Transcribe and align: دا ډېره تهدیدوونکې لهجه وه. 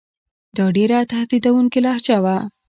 دا 0.57 0.65
ډېره 0.77 0.97
تهدیدوونکې 1.13 1.79
لهجه 1.85 2.17
وه. 2.23 2.37